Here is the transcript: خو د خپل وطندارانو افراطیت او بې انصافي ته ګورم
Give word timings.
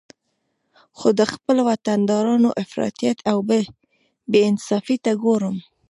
خو 0.97 1.07
د 1.19 1.21
خپل 1.33 1.57
وطندارانو 1.69 2.49
افراطیت 2.63 3.17
او 3.31 3.37
بې 4.31 4.39
انصافي 4.51 4.97
ته 5.05 5.11
ګورم 5.23 5.55